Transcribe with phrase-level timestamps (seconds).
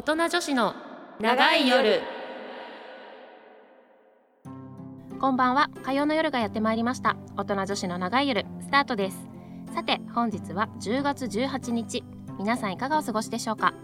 [0.00, 0.74] 大人女子の
[1.20, 2.00] 長い夜。
[5.20, 5.68] こんばんは。
[5.82, 7.18] 火曜の夜がやってまいりました。
[7.36, 9.28] 大人女子の長い夜スタートです。
[9.74, 12.02] さて本日は10月18日。
[12.38, 13.74] 皆さんいかがお過ごしでしょうか？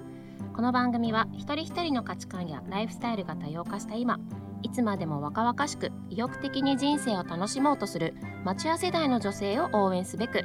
[0.54, 4.18] この番組は一人一人の価値観やライフスタイルが多様化した今
[4.62, 10.44] いつまでも若々しく意欲的に人生を楽しもうとするマチュア世代の女性を応援すべく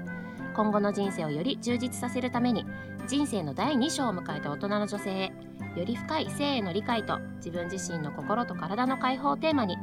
[0.54, 2.66] 今後の人生をより充実させるために
[3.08, 5.32] 人生の第2章を迎えた大人の女性へ。
[5.76, 9.78] より深い性への理解と自分自身の心と体の解放をテーマに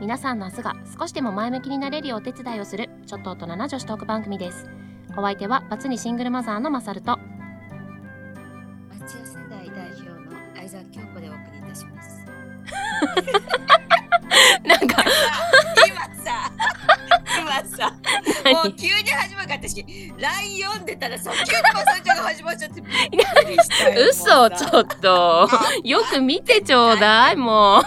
[0.00, 4.68] 皆さんの明日が少しでも前向きになれるようお手伝いをするちょっと大人な女子トーク番組です
[5.16, 7.18] お相手はバツにシングルマザーのマサルと
[9.02, 12.22] 町屋世代代表の相沢京子でお送りいたします。
[14.64, 15.04] なんか
[15.86, 16.50] 今さ、
[17.40, 17.92] 今さ、
[18.64, 19.11] もう急に
[19.62, 24.08] 私、LINE 読んでたらさ、急にマサルちゃんが始まっちゃってびっくりしたよ。
[24.10, 25.48] 嘘ちょっと
[25.84, 27.82] よく見てちょうだいもう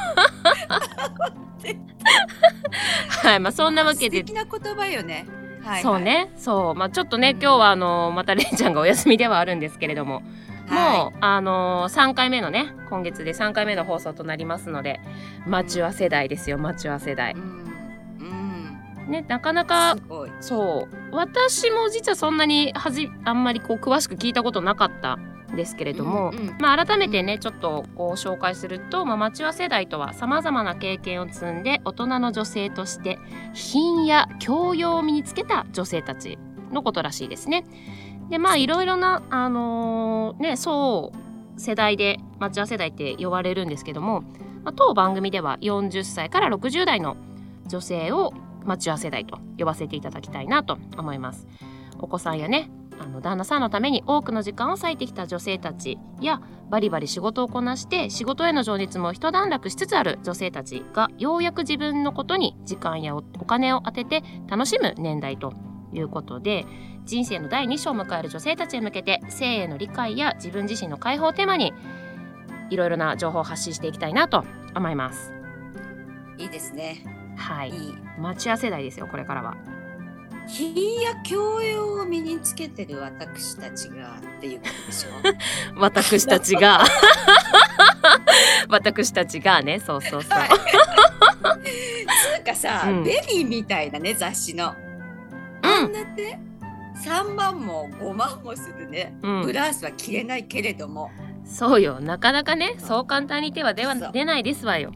[3.28, 5.26] はいまあそんなわけで素敵な言葉よね。
[5.64, 6.00] はいはいそう。
[6.00, 10.28] ねそうまあちょっとねうん今日はあのまたれいちゃんがお休みではあるんですけれどもも
[10.70, 15.02] う、はあの3回目のね今月で3回目の放送となりますので
[15.46, 17.36] マチュア世代ですよマチュア世代い。
[17.36, 17.65] うん。
[19.08, 19.68] ねなかなうん。
[19.68, 19.96] か。
[20.40, 33.20] そう私も実はそんなにはじあんまりこう詳しく聞いたことなかったんですけれども、うんうんまあ、改めてねちょっとこう紹介すると、まあ、マチュア世代とはさまざまな経験を積んで大人の女性として
[33.54, 36.38] 品や教養を身につけた女性たち
[36.72, 37.64] のことらしいですね。
[38.30, 41.26] でまあいろいろな、あのーねそう
[41.58, 44.22] 世代でマチュア世代って呼ばれるんですけども、
[44.64, 47.16] まあ、当番組では40歳から60代の
[47.68, 48.34] 女性を
[48.66, 51.48] マチュア世代と呼ばせていただきたいなと思います。
[52.00, 65.54] お子さんやねあの旦那さんのために多くの時間を割いてきた女性たちやバリバリ仕事をこなして仕事への情熱も一段落しつつある女性たちがようやく自分のことに時間やお金を当てて楽しむ年代と
[65.94, 66.66] いうことで
[67.06, 71.74] 人生の第2章を迎える女性たちへ向けて性への理解や自分自身の解放をテーマに
[72.70, 74.44] いろいろな情報を発信していきたいなと
[74.76, 75.32] 思います。
[76.38, 77.15] いいですね。
[77.36, 77.96] はいい、い。
[78.20, 79.56] マチュア世代ですよこれからは。
[80.48, 85.80] 品や教養を身につけてる私たちがっていうことでしょ？
[85.82, 86.84] 私たちが
[88.70, 90.40] 私たちがねそうそうそう。
[90.40, 90.50] はい。
[90.50, 94.74] つうかさ、うん VERY みたいなね雑誌の、
[95.64, 96.40] あんなね
[97.04, 101.12] 3万も5万もするね、うんブラウスは着れないけれども
[101.44, 104.92] そうよなかなかねそう簡単に手は出は出ないですわよ。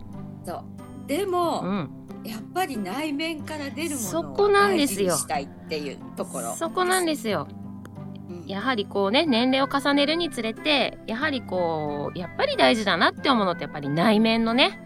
[0.45, 0.63] そう
[1.07, 1.89] でも、うん、
[2.23, 7.47] やっぱり内面から出るもそこのを大なんですよ事にしたいっていうところそこなんですよ。
[7.49, 7.59] うん
[8.45, 14.79] やはりこうね年齢を重ねるにつれてやはりこうやっぱり大事だなって思うのってやっぱり内面のね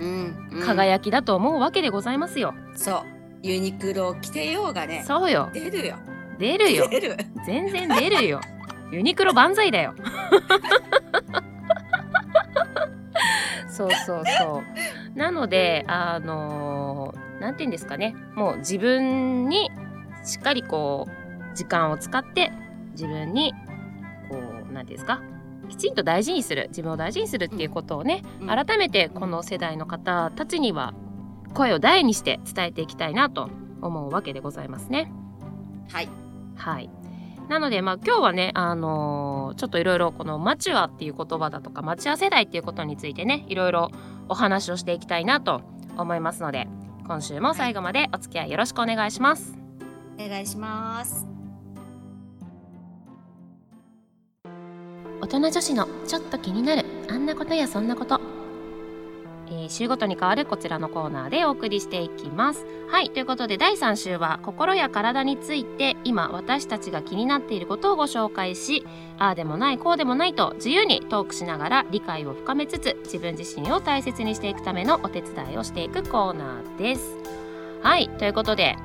[0.00, 2.54] うんうん輝きだと思うわけでございますよ。
[2.74, 3.02] そう
[3.42, 5.96] ユニクロを着てようがねそうよ出るよ
[6.38, 7.16] 出るよ出る
[7.46, 8.40] 全然出るよ。
[8.92, 9.94] ユニクロ万歳だよ。
[13.68, 14.64] そうそうそう。
[15.14, 18.14] なのであのーなんて言うんですかね。
[18.34, 19.70] もう自分に
[20.24, 22.52] しっかりこう時間を使って
[22.92, 23.54] 自分に
[24.28, 24.38] こ
[24.68, 25.22] うなんていうんですか。
[25.70, 26.66] きちんと大事にする。
[26.68, 28.46] 自分を大事にするっていうことをね、うん。
[28.48, 30.92] 改めてこの世代の方たちには
[31.54, 33.48] 声を大にして伝えていきたいなと
[33.80, 35.10] 思うわけでございますね。
[35.90, 36.08] はい。
[36.56, 36.90] はい。
[37.48, 43.90] なので、まあ、今日はね、あのーちょっといろいろこのマチュアっていう言葉だとか、マチュア世代っていうことについてね、いろいろ
[44.28, 45.62] お話をしていきたいなと
[45.96, 46.68] 思いますので、
[47.06, 49.58] 今週も最後までお付き合いよろしくお願いします。
[50.18, 51.26] お願いします。
[55.22, 58.20] 大人女子のちょっと気になるあんなことやそんなこと、
[59.50, 62.64] えー週ごとに変わるこちらのコーナーでお送りしていきます。
[62.88, 68.84] はいということで第3週は心や体について今私たちが気になっていることをご紹介し
[69.18, 77.16] ああでもないこうでもないと自由にトークしながら理解を深めつつ自分自身を大切にしていくためのお手伝いをしていくコーナーです。
[77.82, 78.76] はいということで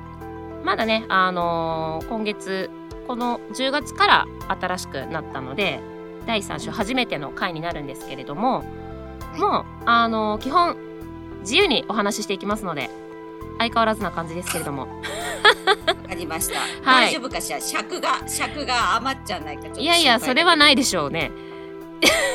[0.64, 2.70] まだねあのー今月
[3.06, 5.80] この10月から新しくなったので
[6.26, 8.64] 第3週初めての回になるんですけれども、
[9.36, 10.76] もうあの基本
[11.40, 12.90] 自由にお話ししていきますので
[13.58, 14.86] 相変わらずな感じですけれども。
[16.08, 17.06] ありました、 はい。
[17.06, 17.60] 大丈夫かしら？
[17.60, 21.30] 尺が尺が余っちゃわないかちょっといやいやそれは心ないでしょうね。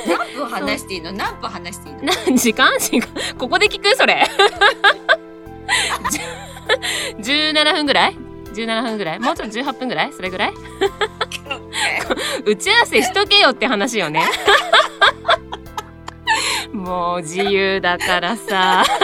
[0.08, 1.12] 何分話していいの？
[1.14, 2.02] 何分話していいの？
[2.26, 2.78] 何時間？
[2.80, 3.08] 時 間
[3.38, 3.96] ここで聞く？
[3.96, 4.26] それ。
[7.22, 8.16] じゅ17分ぐらい
[8.54, 9.20] ？17分ぐらい？
[9.20, 10.14] もうちょっと18分ぐらい？
[10.14, 10.54] それぐらい？
[12.46, 14.24] 打ち合わせしとけよって話よね
[16.74, 18.84] もう自由だからさ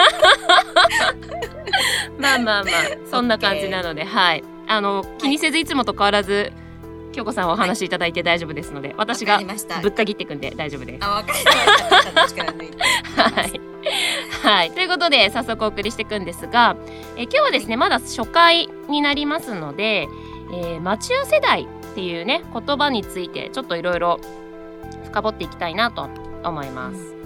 [2.18, 2.72] まあまあまあ
[3.10, 6.52] そんな感じなのではいあの気にせずいつもと変わらず
[7.12, 9.40] 京子さんお話しいただいて大丈夫ですので、私が
[9.82, 11.04] ぶった切っていくんで大丈夫です。
[11.04, 11.38] あ、わかり
[12.14, 12.44] ました。
[13.22, 13.60] はい。
[14.42, 16.76] はい、ということで早速お送りしていくんですが、
[17.16, 20.08] え今日はですねまだ初回になりますので、
[20.52, 24.20] えー、町屋世代っていうね言葉についてちょっといろいろ
[25.04, 26.08] 深掘っていきたいなと
[26.44, 27.17] 思います。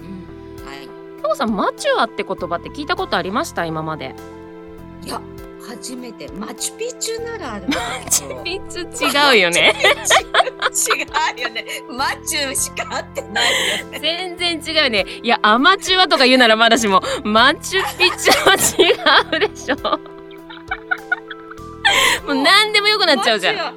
[1.23, 1.35] うんうん、はい。
[1.35, 3.65] 京子さんマチュアって言葉って聞いたことありました？
[3.65, 4.15] 今まで？
[5.03, 5.21] いや
[5.67, 6.27] 初めて。
[6.33, 7.67] マチュピチュならある。
[7.69, 7.75] マ
[8.09, 9.73] チュピチュ違うよね。
[9.77, 11.65] 違うよね。
[11.89, 13.99] マチュしか合ってないよね。
[13.99, 15.05] 全然違うね。
[15.23, 18.55] いやアマチュアとか言うならまだしもマチュピチュは
[19.37, 20.12] 違うでしょ
[22.25, 23.59] もう何でもよくなっちゃうじゃん。
[23.59, 23.73] あ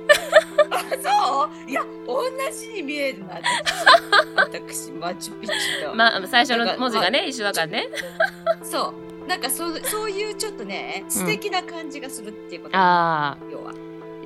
[1.03, 1.71] そう。
[1.71, 2.23] いや同
[2.53, 3.41] じに見えるな
[4.37, 5.95] 私マチュピチュと。
[5.95, 7.89] まあ最初の文字がね一緒だからね。
[8.63, 9.29] そう。
[9.29, 13.73] なんかそうそういうちょっとね素敵な感じがするっていうこと、うん、あ要は。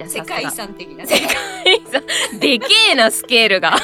[0.07, 2.03] 世界遺産的な、世界遺産。
[2.39, 3.77] でけえなスケールが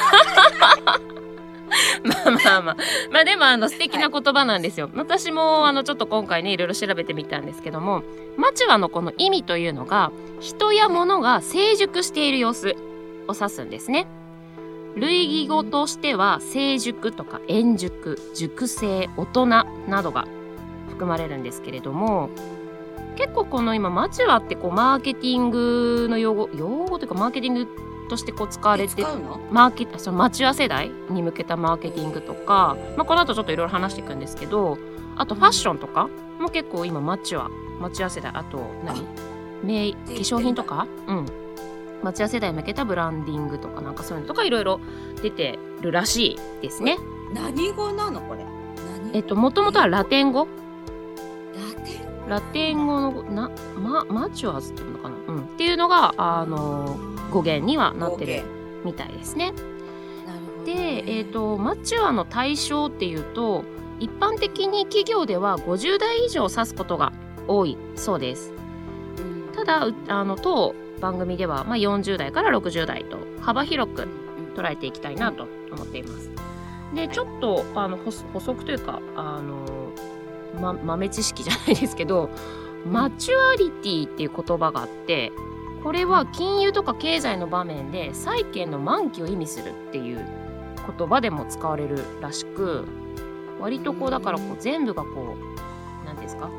[2.03, 2.77] まあまあまあ。
[3.11, 8.03] まあでもあの素敵な言葉なんですよ、はい、私もあのちょっと今回ねいろいろ調べてみたんですけども
[8.37, 12.75] マチュアのこの意味というのが人や物が成熟している様子
[13.27, 14.07] を指すんですね。
[14.95, 20.27] 類義語としては成熟とか円熟熟成大人などが
[20.89, 22.29] 含まれるんですけれども
[23.15, 27.67] 結構この今マチュアってこうマーケティングの用語用語というかマーケティング
[28.07, 29.03] としてこう使われて
[29.51, 34.77] マーケそのマチュア世代に向けたマーケティングとか、まあ、この後ちょっといろいろ話していくんですけど
[35.15, 36.09] あとファッションとか
[36.39, 37.49] も結構今マチュア
[37.79, 39.05] マチュア世代あと何？
[39.63, 40.87] 名化粧品とか？
[41.07, 41.25] うん。
[42.03, 44.79] マチュア世代に向けたブランディングとかなんかそういうのとかいろいろ
[45.21, 46.97] 出てるらしいですね。
[47.33, 48.45] 何語なのこれ？
[49.13, 50.47] えっともともとはラテン語。
[52.27, 52.85] ラテン？
[52.85, 56.97] 語のな、ま、マチュアズっていうのかな、うん、っていうのがあの
[57.37, 58.43] 語源にはなってる
[58.83, 59.53] みたいですね。
[60.65, 63.63] で、えーと、マチュアの対象っていうと
[63.99, 67.13] 一般的に企業では50代以上を指すことが
[67.47, 68.53] 多いそうです。
[69.55, 74.07] ただあの当番組では、まあ、40代から60代と幅広く
[74.55, 76.31] 捉えていきたいなと思っています。
[76.93, 79.91] でちょっとあの補足というかあの
[80.59, 82.29] ま、豆知識じゃないですけど
[82.89, 85.31] マチュアリティっていう言葉があって
[85.83, 90.25] これは金融とか経済の場面で債権の満期を意味するっていう
[90.97, 92.85] 言葉でも使われるらしく
[93.59, 96.49] 割とこうだからこう全部がこう何ですか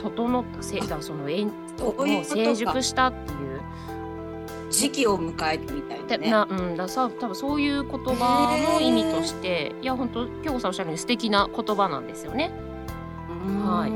[0.00, 3.48] 整ったせだその円もう成熟したっていう。
[4.70, 12.50] 時期を迎えてみたいな、ね、なうんださ多分そういう言葉の意味としていや本当京子さんおっしゃるように素敵な言葉なんですよね。
[13.64, 13.92] はい、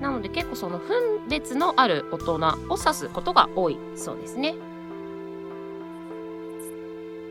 [0.00, 4.54] なので結構その分別のある大人を指すことが多いそうですね。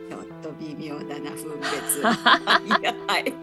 [0.08, 2.02] ちょっと微妙だな分別。
[2.02, 3.34] はい。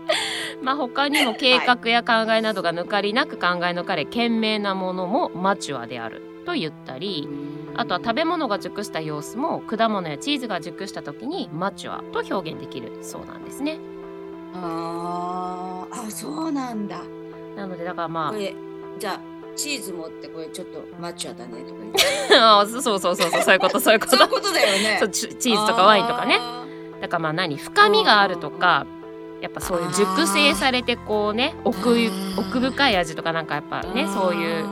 [0.61, 7.27] まあ他にも計画や考えなどが抜かりなく考え抜かれ賢明なものもマチュアであると言ったり
[7.75, 13.77] あとは食べ物が熟した様子も果物やチーズが熟した時にマチュアと表現できるそうなんですね。
[14.55, 17.01] ああそうなんだ。
[17.55, 18.33] なのでだからまあ
[18.99, 19.19] じゃあ
[19.55, 22.35] チーズ持ってこれちょっとマッチャーだねとか言って。
[22.37, 24.15] あそうそうそうそうそういうことそういうこと。
[24.15, 25.01] そういうことだよね。
[25.11, 26.39] チーズとかワインとかね。
[27.01, 28.85] だからまあ何深みがあるとか
[29.41, 31.95] やっぱそういう熟成されてこうね奥
[32.37, 34.65] 奥深い味とかなんかやっぱねそういう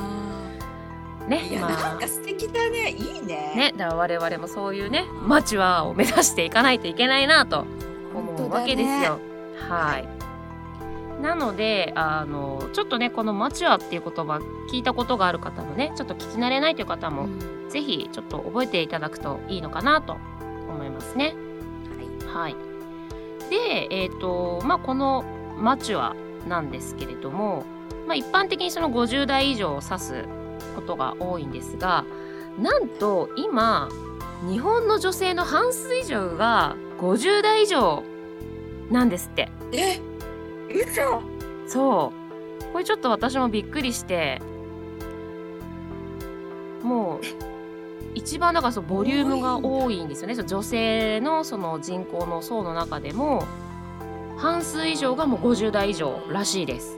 [1.27, 2.91] ねまあ、なんか素敵だね。
[2.91, 3.53] いいね。
[3.55, 7.65] ねだから我々もそういうねマチュアを目指していかないといけないなと
[8.13, 9.21] 思うわけですよ、ね、
[9.67, 10.14] はい
[11.25, 14.39] なのであのちょっとねこのマチュアっていう言葉
[14.71, 20.17] 聞いたことがある方もねちょっと聞き慣れないという方も、うん、ぜひちょっと覚えていただくといいのかなと
[20.69, 21.33] 思いますね。
[22.31, 25.25] はい、はい、で、えーとまあ、この
[25.57, 26.15] マチュア
[26.47, 27.65] なんですけれども、
[28.05, 30.25] まあ、一般的にその50代以上を指す
[30.75, 32.05] ことが多いんですが
[32.59, 33.89] なんと今
[34.47, 38.03] 日本の女性の半数以上が50代以上
[38.91, 39.49] なんですって。
[39.71, 40.14] え？
[40.75, 41.21] 嘘
[41.67, 44.41] そうこれちょっと私もびっくりして
[46.83, 47.21] もう
[48.13, 53.45] 一番だからそボリュームが多いんですよね女性のその人口の層の中でも
[54.37, 56.97] 半数以上がもう50代以上らしいです。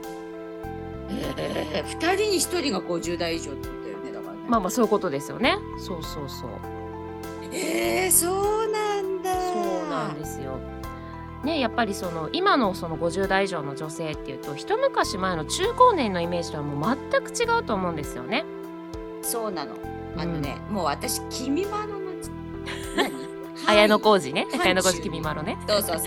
[1.36, 4.40] えー、2人に1人が50代以上ってことだよねだからね。
[4.48, 5.56] まあまあそういうことですよね。
[5.78, 6.50] そうそうそう。
[7.52, 9.32] えー、そうなんだ。
[9.34, 10.58] そうなんですよ。
[11.44, 18.44] ね、やっぱりその今のその50代以上の女性っていうと一昔前の中高年のイメージとはもう全く違うと思うんですよね。
[19.22, 19.74] そうなの。
[20.16, 22.10] あのね、もう私君まろの
[22.96, 23.28] 何？
[23.66, 25.58] 綾小路ねはい綾小路君まろね。
[25.68, 26.06] そうそうそう。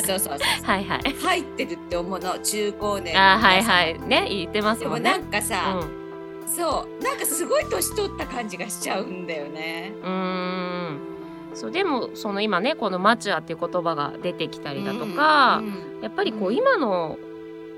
[0.00, 0.38] そうそうそう。
[0.64, 1.14] はいはい。
[1.14, 5.16] 入ってるって思うの中高年のあーはいはいね言ってますでもんね。
[5.16, 9.92] んかさ、うそうなんかすごい年取った感じがしちゃうんだよね。
[10.02, 11.15] ん、うーん
[11.56, 17.18] そうでもその今ねこのマチュアっていう言葉が出てきたりだとか、うんやっぱりこう今の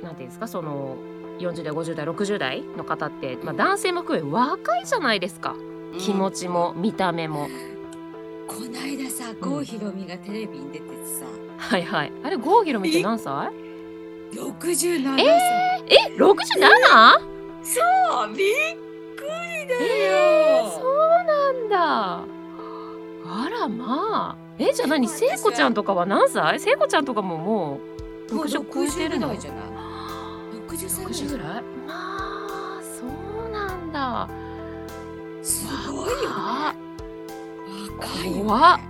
[0.03, 0.97] なんていうんですかその
[1.39, 5.53] 40代50代60代の方って、まあ、男性も含め若いじゃないですか
[5.93, 7.49] うん気持ちも見た目も。
[8.47, 11.25] こないださ郷ひろみがテレビに出ててさ、
[11.57, 12.13] はいはい。
[12.25, 13.51] あれ郷ひろみって何歳
[14.33, 15.25] ？67歳。
[15.89, 16.27] え 67?
[17.63, 17.81] そ
[18.27, 18.47] うびっ
[19.17, 20.71] くりだえー、よ。
[20.71, 22.38] そうなんだ。
[23.31, 24.37] あらまあ。
[24.59, 26.59] えじゃあ何聖子ちゃんとかは何歳？
[26.59, 27.81] 聖子ちゃんとかもも
[28.31, 29.65] うもう60超えてる60の代じゃない
[30.69, 31.63] ？63 60ぐらい？
[31.87, 31.93] ま
[32.79, 34.29] あそうなんだ。
[35.43, 36.77] すごいよね。
[38.25, 38.45] いよ、ね。
[38.45, 38.81] 怖っ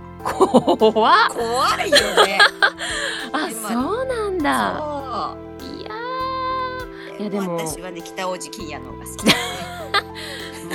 [0.77, 2.39] 怖っ怖いよね。
[3.31, 5.35] あ今そうなんだ。
[5.61, 5.89] いや
[7.19, 9.78] いやでも私はね北大路欣也の方が好きだね。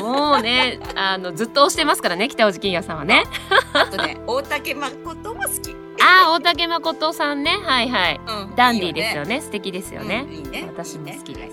[0.00, 3.24] ーもうねあのずっと推してますからね北尾路欣也さんはね。
[3.72, 5.76] あとね 大竹誠も好き。
[6.02, 8.20] あ大竹誠さんねはいはい。
[8.26, 9.36] うんダンディーですよね。
[9.36, 10.26] ね素敵ですよね。
[10.28, 10.64] うんいいね。
[10.68, 11.50] 私も好きで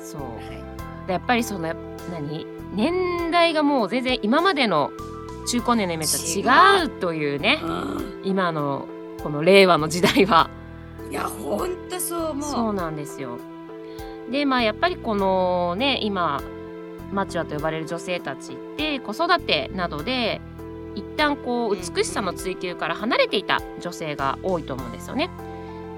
[0.00, 0.12] す。
[0.12, 0.20] そう。
[0.22, 1.06] はい。
[1.06, 2.46] でやっぱりその何？
[2.74, 4.90] 年代がもう全然今までの
[5.46, 8.86] 中高年のイメージと違うというねうん今の
[9.22, 10.50] この令和の時代は。
[11.10, 12.50] いや本当そう思う。
[12.50, 13.38] そうなんですよ。
[14.30, 16.42] でまあやっぱりこのね今
[17.12, 20.40] マチュアと呼ばれる女性たちって子育てなどで
[20.94, 25.30] 一旦こう美しさの追求から離れていた女性が多いと思うんですよね。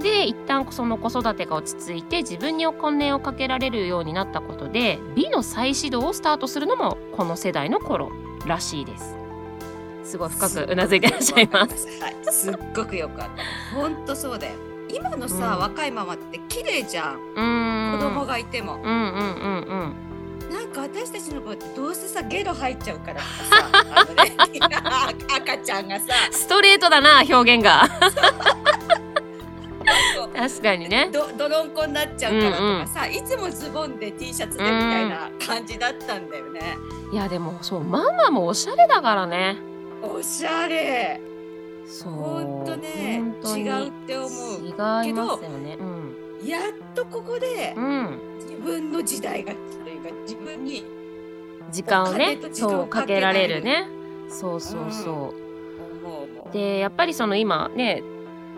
[0.01, 8.11] で一旦その子育てが落ち着いて自分にお金をかけられるようになったことで美の再始動をスタートするのもこの世代の頃
[8.47, 9.17] らしいです。
[10.05, 11.77] すごい深くうなずいてらっしゃいます。
[11.77, 12.03] す。
[12.03, 12.17] はい。
[12.31, 13.77] すっごくよかった。
[13.77, 14.55] 本当そうだよ。
[14.93, 17.17] 今のさ、うん若いママって綺麗じゃん。
[17.17, 17.99] うーん。
[17.99, 18.77] 子供がいても。
[18.77, 19.01] うんうんうん
[19.69, 20.10] うん。
[20.71, 23.69] なんか私たちの子ってどうせさゲロ入っちゃうからさ、
[24.15, 24.37] ね
[25.37, 27.89] 赤ちゃんがさ、ストレートだな表現が。
[30.33, 31.11] 確かにね。
[31.13, 36.61] ど泥んこになっちゃうからとかさ、いつもズボンで T シャツでみたいな感じだったんだよね。
[37.13, 39.57] いやでもそうママもおしゃれだからね。
[40.03, 41.21] おしゃれ。
[41.85, 42.13] そう。
[42.13, 44.31] ほんとね本当に違うって思う
[44.67, 45.77] 違いますよね。
[45.81, 46.47] うん。
[46.47, 46.63] やっ
[46.95, 48.21] とここでうん。
[48.39, 49.59] 自分の時代がと
[50.09, 50.85] いうか自分に
[51.73, 53.87] 時間をねそうかけられるね。
[54.29, 55.15] そうそうそう。
[55.15, 55.31] 思
[56.21, 56.53] う思う。
[56.53, 58.03] でやっぱりその今ね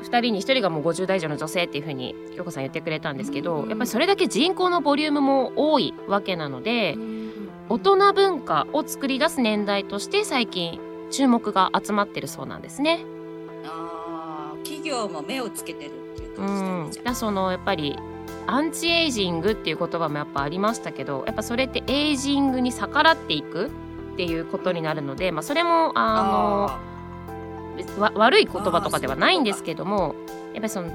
[0.02, 7.22] 2人に1人がもう50代以上の女性っていうふうに京子さん言ってくれたんですけど、うんやっぱりそれだけ人口のボリュームも多いわけなのでうん
[7.68, 10.78] 大人文化を作り出す年代として最近
[11.10, 13.04] 注目が集まってるそうなんですね。
[13.64, 17.96] あー企業も目をつけてるっていうう感じだねん、じゃだそのやっぱり
[18.46, 23.70] アンチエイジングっていう言葉もやっぱありましたけどやっぱそれってエイジングに逆らっていく
[24.14, 26.78] っていうことになるので、まあ、それもあ
[27.96, 30.14] のわ悪い言葉とかではないんですけども
[30.52, 30.94] やっぱりそのな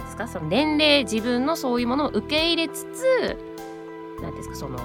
[0.00, 3.36] んですかその年齢自分のそういうものを受け入れつつ
[4.22, 4.78] なんですかその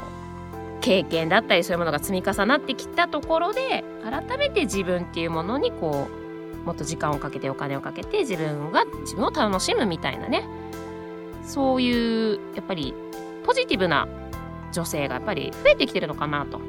[0.82, 6.08] 経験だったりそういうものが積み重なってきたところで改めて自分っていうものにこ
[6.64, 10.46] うもっと時間をかけてお金をかけて自分が自分を楽しむみたいなね
[11.48, 12.94] そういうやっぱり
[13.46, 14.08] ポジティブな
[14.74, 16.60] 女性がやっぱり増えてきてるのかなと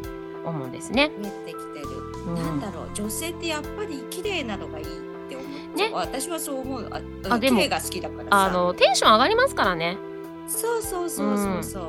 [0.46, 1.10] 思うんですね。
[1.14, 1.86] あ見えてきてる、
[2.28, 2.34] うん。
[2.36, 4.88] なんだろう女性ってやっぱり綺麗なのがいいっ
[5.28, 5.90] て思う、ね。
[5.92, 6.88] 私はそう思う。
[6.90, 8.44] ああでもあ綺麗が好きだからさ。
[8.44, 9.98] あのテンション上がりますからね。
[10.46, 11.80] そうそうそうそうそ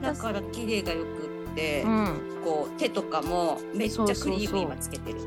[0.00, 2.20] う、だから綺麗がよくって、うん。
[2.42, 5.18] こう手とかもめっちゃクリーム今つけてる。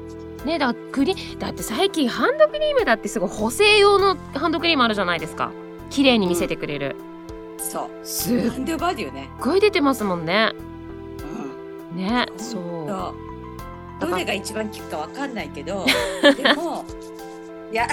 [0.45, 5.51] ねだからクリだって最近ハンドクリームだってすごい補正用のハンドクリームあるじゃないですか。
[5.93, 6.95] 綺麗に見せてくれる。
[7.59, 10.51] そうすっハンドバディよねごい出てますもんね。
[11.91, 12.25] うんね。
[12.37, 13.23] そそう。
[14.01, 15.85] どれが一番効くかわかんないけど
[16.35, 16.83] でも
[17.71, 17.87] いや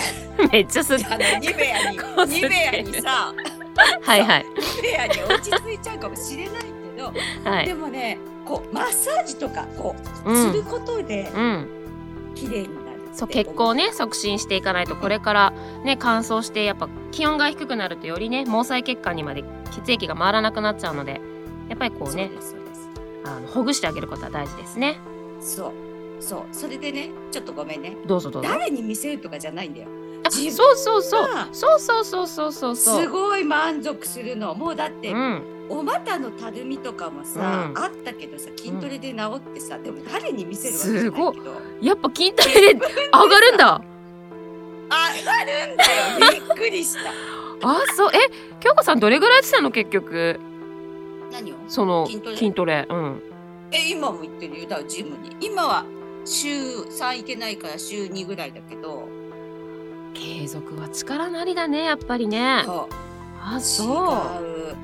[0.50, 3.32] めっちゃすっあのニベアにニベアにさ
[4.02, 7.12] はいはいニベアに落ち着いちゃうかもしれないけど、
[7.48, 7.66] はい。
[7.66, 11.68] でもねこうマッサージとかこう、うんすることでうん。
[12.34, 15.52] 綺麗になるそう血行をね促進していかないとこれから
[15.84, 21.20] ね乾燥してやっぱ気温が低くなるとよりね毛細血管にまで血液が回らなくなっちゃうので
[21.68, 22.30] やっぱりこうね
[23.24, 24.98] あのほぐしてあげることは大事ですね。
[25.40, 25.72] そう。
[26.22, 26.42] そう。
[26.52, 27.96] それでねちょっとごめんね。
[28.06, 28.48] どうぞどうぞ。
[28.48, 29.88] 誰に見せるとかじゃないんだよ。
[30.30, 31.80] そうそうそうがそう。
[31.80, 33.02] そうそうそうそうそう。
[33.02, 34.54] すごい満足するの。
[34.54, 37.78] もうだって、うんお股のたるみとかもさ、うん。
[37.78, 41.86] あったけどさ筋トレで治ってさ、でも誰に見せるわけすごいじゃないけど。
[41.86, 42.80] やっぱ筋トレで
[43.12, 43.80] 上がるんだ。
[44.90, 45.84] 上がるんだ
[46.26, 46.32] よ。
[46.32, 47.00] びっくりした。
[47.62, 48.10] あそう。
[48.12, 48.18] え
[48.58, 49.70] 京子さんどれぐらいやってたの？
[49.70, 50.40] 結局。
[51.30, 51.54] 何を？
[51.68, 52.36] その筋トレ？
[52.36, 52.86] 筋トレ。
[52.90, 53.22] うん。
[53.70, 54.68] え今も行ってるよ。
[54.68, 55.36] だからジムに。
[55.40, 55.84] 今は
[56.24, 59.08] 週3行けないから週2ぐらいだけど。
[60.12, 62.64] 継続は力なりだねやっぱりね。
[62.66, 62.94] そう。
[63.40, 63.86] あそう。
[64.44, 64.76] 違う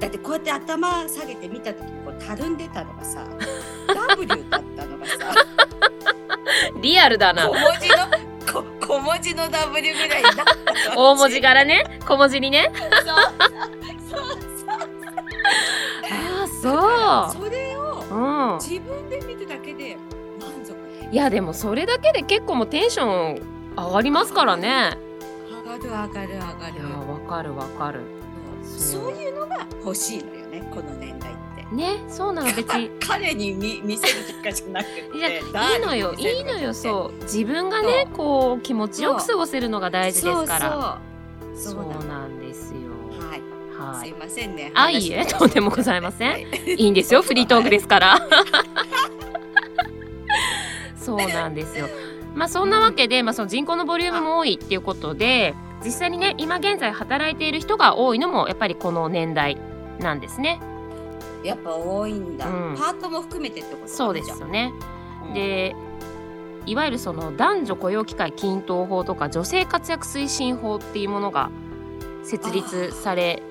[0.00, 3.24] だってこうやって頭下げて見た時こうたるんでたのがさ
[4.16, 5.14] W だったのがさ。
[6.80, 7.48] リアルだな。
[7.48, 7.96] 小文字の
[8.52, 10.44] こ小文字の W ぐらいにな
[10.96, 11.84] 大文字からね。
[12.06, 12.72] 小文字にね。
[12.74, 14.30] そう。
[16.62, 16.72] そう。
[16.72, 18.58] あそれをそううん。
[18.60, 19.96] 自分で見るだけで
[20.40, 20.74] 満足。
[21.12, 23.42] いやでもそれだけで結構もうテンション
[23.76, 24.96] 上がりますからね。
[25.48, 28.00] 上がる上がる上がいやるわかるわかる
[28.90, 31.34] そういうのが欲しいのよねこの年代っ
[31.70, 31.74] て。
[31.74, 32.52] ねそうなの。
[32.52, 32.90] 別に。
[33.06, 35.16] 彼に見見せるとかじゃなくて。
[35.16, 35.40] いやい
[35.76, 37.22] いのよいいのようそう。
[37.22, 41.00] 自分がねこう気持ちよく過ごせるのが大事ですから。
[41.54, 42.80] そうなんですよ。
[43.18, 43.42] はい、
[43.96, 44.08] はい。
[44.08, 46.30] すいませんねあいいえとんでもございません。
[46.30, 46.46] はい。
[46.74, 48.18] いいんですよフリートークですから。
[50.96, 51.88] そうなんですよ。
[52.34, 59.56] まあそんなわけで、まあ、その人口のボリュームも多いっていうことで実際にね今現在働いている人が多いのもやっぱりこの年代
[59.98, 60.60] なんですね。
[61.42, 62.76] やっぱ多いんだ、うん。
[62.76, 64.72] パートも含めてってことそうですよね。
[65.24, 65.76] うんで
[66.66, 71.50] いわゆるその男女雇用機会均等法とか女性活躍推進法っていうものが
[72.22, 73.42] 設立され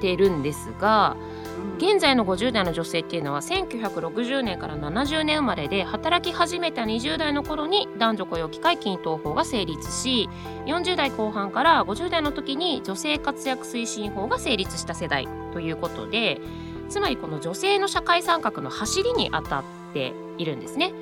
[0.00, 1.33] ているんですがうん
[1.78, 10.28] 現在の50代の女性っていうのは1960年から70年生まれで働き始めた20代の頃に男女雇用機会均等法が成立し
[10.66, 16.40] 40代後半から50代の時に女性活躍推進法が成立した世代ということで
[16.88, 20.92] つまりこの女性の社会参画の走りに当たっているんですね。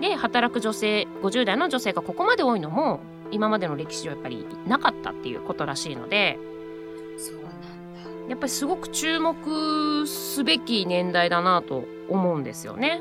[0.00, 6.38] で働く女性50代の女性がここまで多いのも今までの歴史上やっぱりなかったっていうことらしいので
[8.28, 13.00] やっぱりすごく注目すべき年代だなと思うんですよね。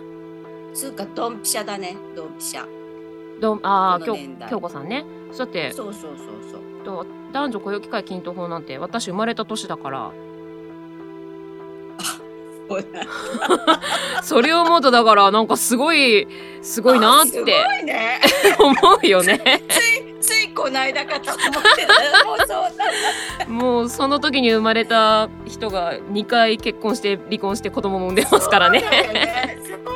[0.73, 2.65] つうかドンピシャだねドンピシャ。
[3.39, 5.05] どああ京子さんね。
[5.38, 6.62] だってそうそうそうそう。
[6.83, 10.12] と男女雇用機会均等法なんて私生まれた年だから。
[14.23, 16.27] それを思うとだからなんかすごい
[16.62, 18.19] すごいなっあすごていね。
[18.57, 19.62] 思うよね。
[20.53, 22.37] こないだかと思ってたもう
[23.47, 28.79] そもうその時に生まれた人が2回結婚して離婚して子供も産んでますからね。
[28.79, 28.89] そう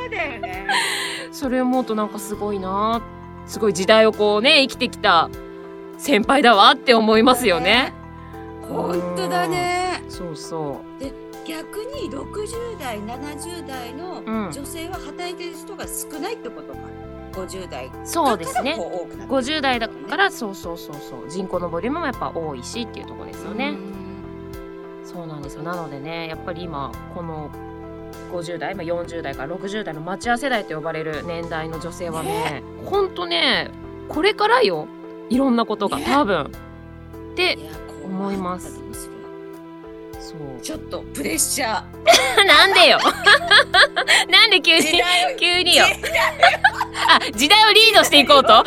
[0.10, 0.48] だよね。
[0.48, 0.68] ね。
[1.32, 3.02] それを思うとなんかすごいな。
[3.46, 5.30] すごい時代をこうね生きてきた
[5.98, 7.94] 先輩だわって思いますよね。
[8.68, 10.04] 本当だね。
[10.10, 10.82] そうそ
[11.48, 14.52] 逆に60代70代のうん。
[14.52, 16.80] 女性は働いてる人が少ないってことか
[17.46, 17.88] 50代。
[17.88, 18.72] うそうですね。
[18.72, 19.58] だからこう多くなってる。
[19.58, 21.30] 50代だからそうそうそうそう。
[21.30, 23.74] 人口のボリュームもやっぱ多いしっていうところですよね。
[25.04, 25.64] そうなんですよ。
[25.64, 27.50] なのでねやっぱり今この
[28.32, 33.72] 50代、まあ、40代から60代の待ち合わせ代と呼ばれる年代の女性はねほんとね
[34.10, 34.88] これからよ。
[35.30, 36.52] いろんなことがね多分。
[37.36, 37.72] でいや
[38.04, 38.82] 思います
[40.62, 41.84] ちょっとプレッシャー。
[42.46, 43.00] なんでよ。
[44.30, 45.02] なんで急に
[45.40, 45.86] 急によ。
[47.08, 48.64] あ時代をリードしていこうと？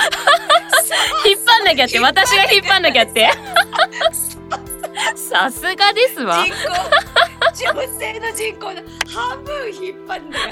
[1.27, 1.99] 引っ張んなきゃって。
[1.99, 3.31] 私が引っ張んなきゃって。
[5.17, 6.45] さすがですわ。
[7.53, 10.45] 女性の人口の半分引っ張るんだよ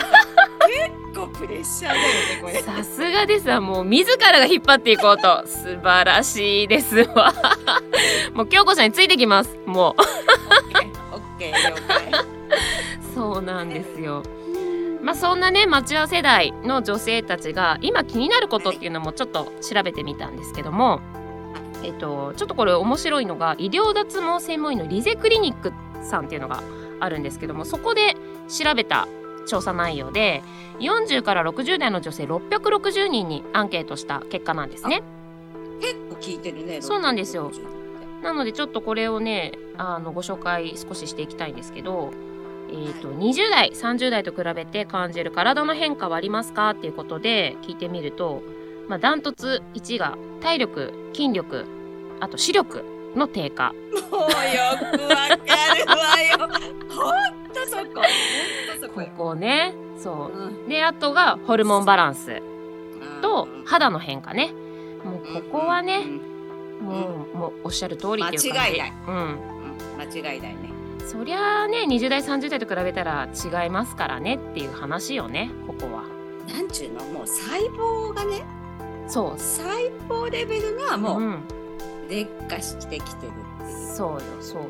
[1.15, 2.09] 結構プレッシャーだよね
[2.43, 2.63] これ。
[2.63, 3.61] さすがですわ。
[3.61, 5.47] もう自らが引っ張っていこうと。
[5.47, 7.33] 素晴らしいですわ。
[8.35, 9.57] もう京子さんについてきます。
[9.65, 10.98] もう
[11.39, 12.11] オッケー了解
[13.15, 14.23] そうなんですよ。
[15.03, 21.01] まあそんなね待ち合わせ代の女性たちが今気になることっていうのもちょっと調べてみたんですけども
[21.85, 25.73] えっとちょっとこれ面白いのが医療脱毛専門医のリゼクリニック
[26.05, 26.63] さんっていうのが
[27.01, 28.17] あるんですけどもそこで
[28.49, 29.07] 調べた
[29.47, 30.43] 調査内容で
[30.81, 35.03] 40から60代の女性660人にアンケートした結果なんですね。
[35.81, 37.51] 結構聞いてるねそうなんですよ。
[37.51, 37.79] 60って。
[38.23, 42.13] なのでちょっとこれをねあのご紹介少ししていきたいんですけど、
[42.69, 48.43] えー、と20代30代と比べて感じる体の変化はありますかっていうことで聞いてみると、
[48.89, 51.65] まあ、ダントツ1が体力筋力
[52.21, 53.73] あと視力の低下。
[54.11, 54.29] もうよ
[54.99, 55.43] くわかる
[55.87, 56.39] わよ。
[56.39, 58.03] ほんとそこ。
[58.81, 59.73] そここね。
[59.99, 60.31] そ
[60.67, 60.69] う。
[60.69, 62.43] であとがホルモンバランス
[63.23, 63.65] とうん。
[63.65, 64.53] 肌の変化ね。
[65.05, 66.38] もうここはねうん
[66.81, 68.93] もう,、もうおっしゃる通りっていう間違いない。
[69.07, 69.15] うん。
[69.15, 69.39] うん、
[69.99, 70.71] 間違いないね。
[71.07, 76.05] そりゃあね20代30代と比べたら違いますからねっていう話よねここは。
[76.47, 77.05] なんちゅうの？
[77.07, 78.45] もう細胞がね。
[79.07, 79.39] そう。
[79.39, 81.43] 細胞レベルがもう、うん。
[82.09, 84.69] 劣化してきてるっていう、そうよそうよ。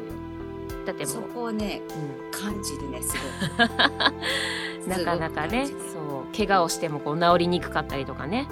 [0.86, 3.14] だってそもう、こをねうん、感じるねす
[3.58, 3.68] ごい。
[4.88, 6.36] なかなかねそう。
[6.36, 8.48] 怪我をしてもこう治りにくかったりとかね。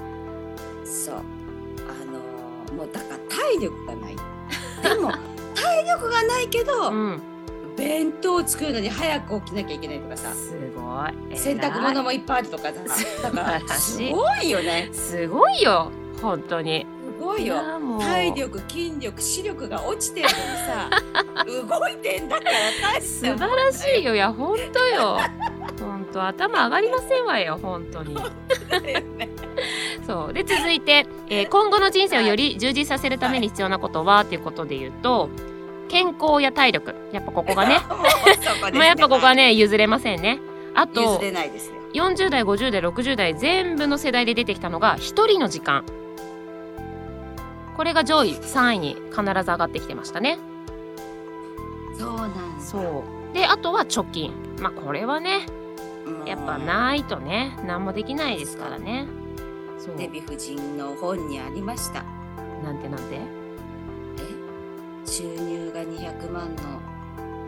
[0.85, 1.15] そう。
[1.15, 3.19] あのーもうだから
[3.53, 4.17] 体力がない。
[4.83, 5.13] でも
[5.55, 7.23] 体力がないけど、うん。
[7.77, 10.33] 弁当を作るのに早く起きなきゃいけないとかさ。
[10.33, 10.81] すご
[11.35, 11.37] い。
[11.37, 12.75] 洗濯物もいっぱいあるとかさ。
[13.23, 14.89] だからすごいよね。
[14.93, 15.91] すごいよ。
[16.23, 16.87] 本当に。
[17.19, 17.57] すごいよ。
[18.01, 20.91] 体力筋力視力が落ちてるのにさ
[21.47, 22.51] 動いてんだから
[22.95, 24.15] 大し素晴らしいよ。
[24.15, 25.19] いや本当よ
[26.17, 28.17] 本当頭上がりませんわよ本当に。
[30.07, 30.33] そう。
[30.33, 35.29] で続いて、えー今後の人生をより充実させるために必要なことはということで言うと
[35.89, 36.95] 健康や体力。
[37.13, 37.81] やっぱここがね。
[38.73, 40.41] まあやっぱここはね譲れませんね。
[40.75, 45.85] あと譲れないですよ40代50代60代全部の世代で出てきたのが一人の時間。
[47.77, 50.39] これが上位3位に必ず上がってきてましたね。
[51.99, 52.41] そうなんだ。
[52.61, 53.35] そう。
[53.35, 54.33] であとは貯金。
[54.61, 55.66] まあこれはねうん
[56.25, 59.07] やっぱないとね何もできないですからね。
[59.79, 59.97] そう。
[59.97, 62.05] デヴィ夫人の本にありました。
[62.63, 63.17] なんてなんて？
[63.17, 63.21] え？
[65.05, 66.63] 収入が200万の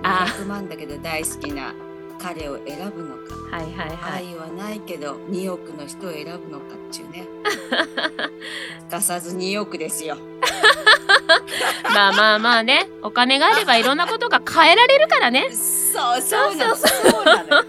[0.02, 0.26] あ。
[0.28, 1.74] 200万だけど大好きな
[2.18, 3.56] 彼を選ぶのか。
[3.56, 4.26] はいはいはい。
[4.28, 7.26] 愛はないけど2億の人を選ぶのかっちゅうね。
[8.80, 10.16] すかさず2億ですよ。
[11.94, 12.88] まあまあまあね。
[13.02, 15.48] お金があればいろんなことが変えられるからね
[15.92, 17.64] そうそうそそうなのそう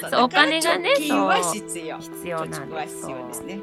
[0.00, 0.10] そう。
[0.10, 1.30] そうお金がね必要。
[1.98, 3.60] 必要なんですですね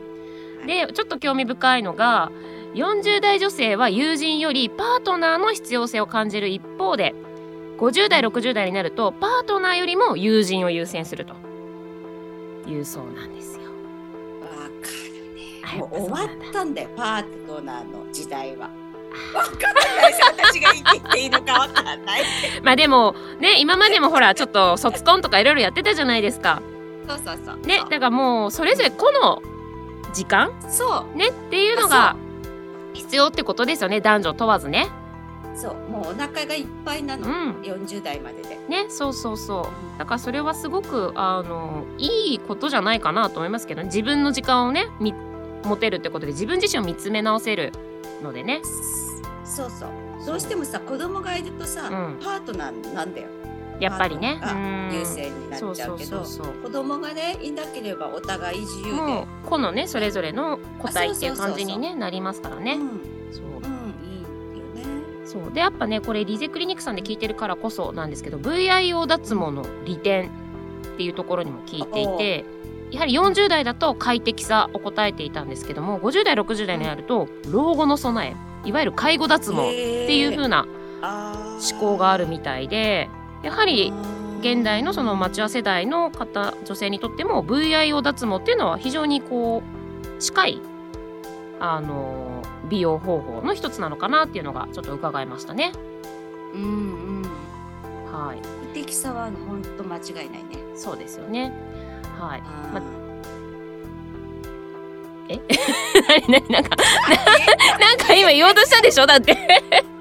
[0.66, 2.32] でちょっと興味深いのが
[2.74, 7.16] 40代女性は友人よりパートナーの必要性を感じる一方で
[7.78, 11.36] 50代60代になるとパートナーよりも友人を優先すると。
[12.68, 13.62] いうそうなんですよ。
[14.42, 15.42] わかるね。
[15.64, 18.70] あもう終わったんだよパートナーの時代は
[19.34, 26.62] わかんないし私が生きているかわかんないけまあでもね今までもほらちょっと卒コンとかいろいろやってたじゃないですか。
[27.08, 27.58] どそうそうそう。
[27.60, 29.42] ねだからもうそれぞれ個の
[30.14, 31.18] 時間そう。
[31.18, 32.16] ねっていうのが
[32.94, 34.88] 必要ってことですよね男女問わずね。
[35.56, 35.76] そう。
[35.90, 37.52] もうお腹がいっぱいなの、うん。
[37.62, 38.60] 40代までで。
[38.68, 40.00] ねそうそうそう。
[40.00, 45.14] だからそれはすごくあのいいことじゃないかなと思いますけど、ね、自分の時間をねみ
[45.64, 47.74] 持てるってことで自分自身を見つめ直せる
[48.22, 48.62] のでね。
[49.44, 49.90] そうそう。
[50.26, 52.20] どうしてもさ子供がいるとさ、うん。
[52.22, 53.28] パートナーなんだよ。
[53.80, 54.38] やっぱりね。
[54.42, 54.90] パートナーうん。
[54.90, 58.92] が優先になっちゃうけどそうそうそう子供がねいなければお互い自由で。
[58.92, 62.74] もう個のねそれぞれの個体っていう感じに、ね、なりますからね。
[62.74, 62.90] うん、
[63.32, 63.46] そう。
[63.46, 64.18] うん、い
[64.58, 64.84] いよね。
[65.26, 65.54] そう。
[65.54, 70.30] でやっぱねこれリゼクリニックさんで聞いてるからこそなんですけど VIO 脱毛の利点っ
[70.98, 72.46] ていうところにも聞いていて
[72.92, 80.66] やはり40代だと快適さを答えていたんですけども50代60代になると老後の備えいわゆる介護脱毛っていう風な
[81.72, 83.10] 思考があるみたいで
[83.44, 83.94] やはり
[84.40, 90.62] 現代のその町屋世代の方女性にとっても VIO 脱毛っていうのは非常にこう近い
[91.60, 95.72] あの美容方法の一つなのかなっていうのがちょっと伺いましたね。
[96.54, 97.22] うんうん。
[98.12, 98.42] はい、
[98.74, 100.44] 快適さは本当間違いないね。
[100.76, 101.52] そうですよね。
[102.20, 102.42] はい。
[102.74, 102.82] ま
[105.30, 105.36] え、
[106.32, 109.06] なになんかななんか今言おうとしたでしょ？
[109.06, 109.38] だって。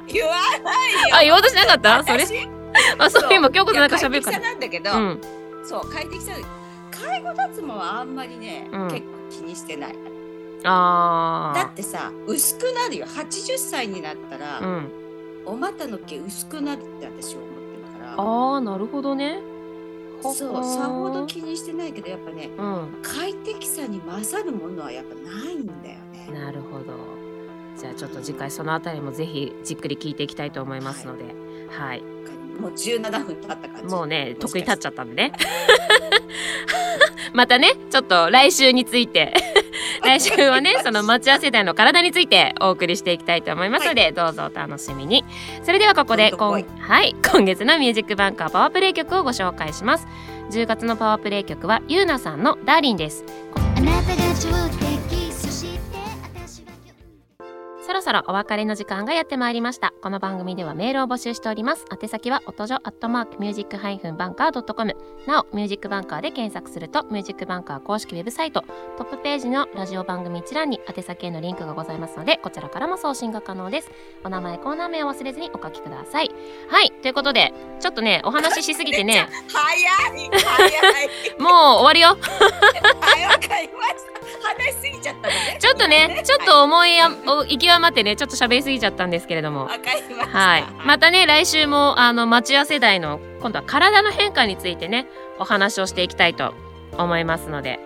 [0.09, 2.05] 言わないよあ言おうとしなかった？
[2.05, 2.25] それ？
[2.25, 2.49] 私？
[2.99, 4.39] あそう今京子さんなんか喋るから。
[4.41, 5.21] なんだけど、うん。
[5.65, 6.33] そう快適さ
[6.91, 9.99] 介護脱毛はあんまりね、うん結構気にしてないだ
[10.65, 14.61] あってさ薄くなるよ80歳になったら、あ。
[14.61, 14.93] うん。
[15.45, 19.39] お股の毛薄くなるって私は思ってるからああなるほどね。
[20.23, 22.99] そうははさほど気にしてないけどやっぱねうん。
[23.03, 26.31] 快適さに勝るものはやっぱないんだよね。
[26.33, 26.95] なるほど。
[27.77, 31.25] じゃあちょっと次回そのあたりもぜひじっくり聞いていきたいと思いますので、
[31.69, 32.03] はい。
[32.61, 33.95] もう17分経った感じ。
[33.95, 35.33] もうね得意立っちゃったんでね。
[37.35, 39.35] またねちょっと来週について
[40.03, 45.25] 来週はねその町屋世代の体についてお送りしていきたいと思いますので、どうぞお楽しみに。
[45.63, 50.07] それではここで今はい今月のミュージックバンカーパワープレイ曲をご紹介します。
[50.51, 53.25] 10月のパワープレイ曲はゆうなさんのダーリンです
[57.87, 59.95] そろそろお別れの時間がやってまいりました。
[60.03, 61.85] この番組ではメールを募集しております。
[62.03, 64.97] 宛先は音女アットマークミュージックハイフンバンカー .com
[65.29, 68.65] なおミュージックバンカーで検索するとミュージックバンカー公式ウェブサイト
[68.99, 73.91] トップページのラジオ番組一覧に宛先へのリンクがございますのでこちらからも送信が可能です。
[74.25, 76.31] お名前コーナー名を忘れずにお書きください。
[76.69, 79.29] はいということでちょっとねお話ししすぎてね。
[79.47, 79.79] 早
[80.19, 81.09] い早い。
[81.39, 82.09] もう終わるよ。
[82.09, 84.17] はいわかりました
[84.57, 85.57] 話しすぎちゃったのね。
[85.61, 89.69] ちょっとねちょっと思いやお行き余ってねちょっと喋りすぎちゃったんですけれども。
[90.33, 95.07] はい、またね来週もあの町屋世代の今度は体の変化についてね
[95.39, 96.55] お話をしていきたいと
[96.99, 97.81] 思いますので。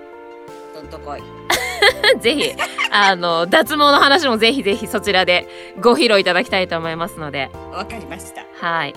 [0.75, 1.23] どんとこい。
[2.21, 2.53] ぜひ
[2.91, 5.49] あの脱毛の話もぜひぜひそちらで
[5.81, 7.51] ご披露いただきたいと思いますので。
[7.73, 8.45] わかりました。
[8.55, 8.95] はい。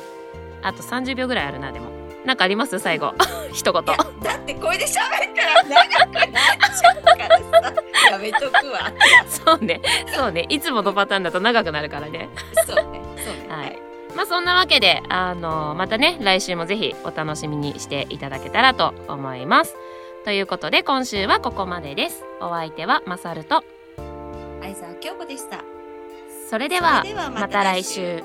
[0.61, 1.92] あと30秒ぐらいあるなでも
[2.25, 2.79] なんかあります？
[2.79, 3.13] 最後。
[3.53, 3.83] 一言。
[3.83, 4.93] だってこれで喋っ
[5.35, 6.43] たら長くなっ
[6.79, 7.27] ちゃうから
[7.61, 7.73] さ。
[8.11, 8.91] やめとくわ。
[9.27, 9.81] そうね。
[10.13, 10.45] そうね。
[10.49, 12.29] いつものパターンだと長くなるからね。
[12.65, 13.01] そうね。
[13.17, 13.55] そうね。
[13.55, 13.79] はい。
[14.15, 19.75] まあそんなわけであのまたね来週もぜひお楽しみにしていただけたらと思います。
[20.23, 22.23] ということで今週はここまでです。
[22.39, 23.63] お相手はマサルと。
[24.61, 25.63] 相沢京子でした。
[26.49, 28.23] それではそれではまた来週